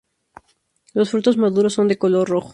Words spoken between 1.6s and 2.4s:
son de color